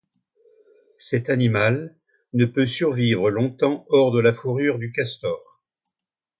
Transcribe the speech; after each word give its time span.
Cet 0.97 1.29
animal 1.29 1.95
ne 2.33 2.45
peut 2.47 2.65
survivre 2.65 3.29
longtemps 3.29 3.85
hors 3.89 4.11
de 4.11 4.19
la 4.19 4.33
fourrure 4.33 4.79
du 4.79 4.91
castor. 4.91 5.61